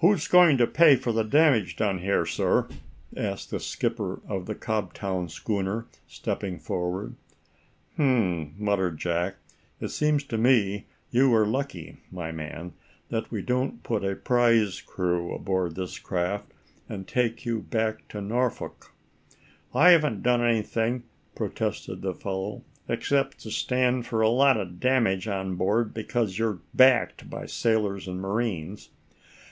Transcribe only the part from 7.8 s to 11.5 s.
"Hm!" muttered Jack. "It seems to me you are